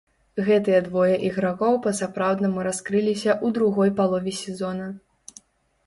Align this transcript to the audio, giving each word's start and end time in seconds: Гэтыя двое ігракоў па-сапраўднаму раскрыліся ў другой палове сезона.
Гэтыя 0.45 0.79
двое 0.87 1.15
ігракоў 1.27 1.77
па-сапраўднаму 1.85 2.59
раскрыліся 2.71 3.31
ў 3.45 3.57
другой 3.59 3.89
палове 4.01 4.31
сезона. 4.43 4.93